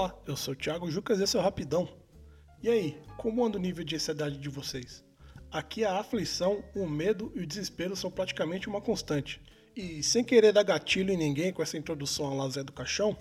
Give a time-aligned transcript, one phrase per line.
[0.00, 1.86] Olá, eu sou o Thiago Jucas e esse é o Rapidão.
[2.62, 5.04] E aí, como anda o nível de ansiedade de vocês?
[5.52, 9.42] Aqui a aflição, o medo e o desespero são praticamente uma constante.
[9.76, 13.14] E sem querer dar gatilho em ninguém com essa introdução ao Lazé do Caixão,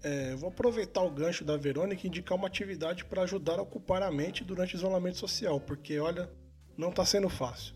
[0.00, 4.00] é, vou aproveitar o gancho da Verônica e indicar uma atividade para ajudar a ocupar
[4.00, 6.30] a mente durante o isolamento social, porque olha,
[6.78, 7.74] não está sendo fácil.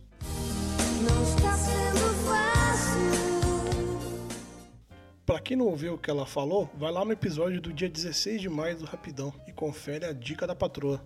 [5.30, 8.40] Para quem não ouviu o que ela falou, vai lá no episódio do dia 16
[8.40, 11.00] de maio do Rapidão e confere a dica da patroa.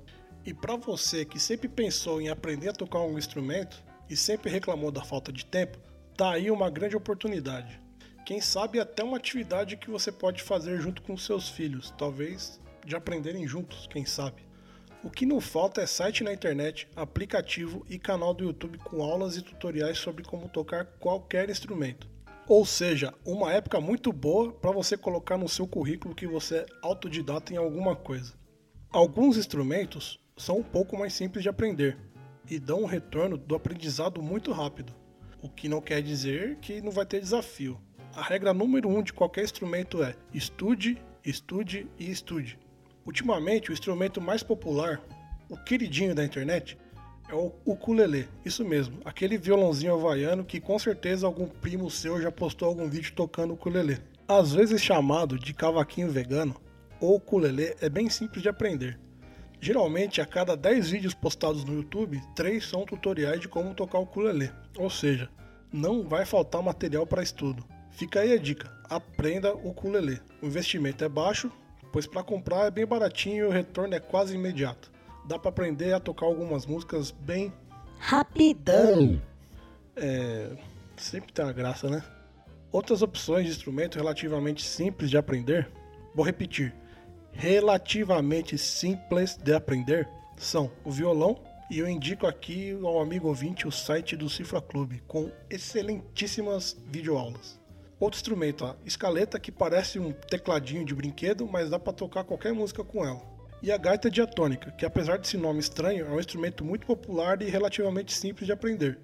[0.47, 4.91] E para você que sempre pensou em aprender a tocar um instrumento e sempre reclamou
[4.91, 5.79] da falta de tempo,
[6.17, 7.79] tá aí uma grande oportunidade.
[8.25, 12.97] Quem sabe até uma atividade que você pode fazer junto com seus filhos, talvez de
[12.97, 14.43] aprenderem juntos, quem sabe.
[15.03, 19.37] O que não falta é site na internet, aplicativo e canal do YouTube com aulas
[19.37, 22.14] e tutoriais sobre como tocar qualquer instrumento.
[22.47, 26.67] Ou seja, uma época muito boa para você colocar no seu currículo que você é
[26.83, 28.35] autodidata em alguma coisa.
[28.91, 31.97] Alguns instrumentos são um pouco mais simples de aprender
[32.51, 34.95] e dão um retorno do aprendizado muito rápido,
[35.41, 37.81] o que não quer dizer que não vai ter desafio.
[38.15, 42.59] A regra número um de qualquer instrumento é estude, estude e estude.
[43.07, 45.03] Ultimamente, o instrumento mais popular,
[45.49, 46.77] o queridinho da internet,
[47.29, 48.29] é o ukulele.
[48.45, 53.13] Isso mesmo, aquele violãozinho havaiano que com certeza algum primo seu já postou algum vídeo
[53.15, 53.99] tocando ukulele.
[54.27, 56.57] Às vezes chamado de cavaquinho vegano,
[57.01, 58.99] o ukulele é bem simples de aprender.
[59.61, 64.03] Geralmente, a cada 10 vídeos postados no YouTube, 3 são tutoriais de como tocar o
[64.03, 64.51] ukulele.
[64.77, 65.29] Ou seja,
[65.73, 67.65] não vai faltar material para estudo.
[67.91, 70.21] Fica aí a dica: aprenda o ukulele.
[70.43, 71.51] O investimento é baixo,
[71.93, 74.93] pois para comprar é bem baratinho e o retorno é quase imediato.
[75.27, 77.53] Dá para aprender a tocar algumas músicas bem
[77.99, 79.21] rapidão.
[79.97, 80.51] É,
[80.97, 82.05] sempre tem uma graça, né?
[82.71, 85.71] Outras opções de instrumento relativamente simples de aprender,
[86.15, 86.75] vou repetir,
[87.33, 91.41] relativamente simples de aprender são o violão,
[91.71, 97.59] e eu indico aqui ao amigo ouvinte o site do Cifra Clube, com excelentíssimas videoaulas.
[97.99, 102.53] Outro instrumento, a escaleta, que parece um tecladinho de brinquedo, mas dá para tocar qualquer
[102.53, 103.34] música com ela.
[103.65, 107.49] E a gaita diatônica, que apesar desse nome estranho, é um instrumento muito popular e
[107.49, 108.99] relativamente simples de aprender.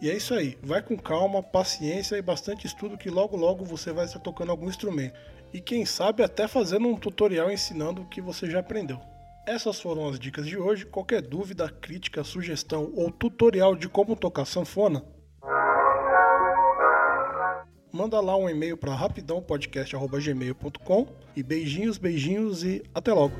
[0.00, 3.92] E é isso aí, vai com calma, paciência e bastante estudo que logo logo você
[3.92, 5.20] vai estar tocando algum instrumento.
[5.52, 8.98] E quem sabe até fazendo um tutorial ensinando o que você já aprendeu.
[9.46, 10.86] Essas foram as dicas de hoje.
[10.86, 15.04] Qualquer dúvida, crítica, sugestão ou tutorial de como tocar sanfona,
[17.92, 21.06] manda lá um e-mail para rapidãopodcast.gmail.com
[21.36, 23.34] e beijinhos, beijinhos e até logo.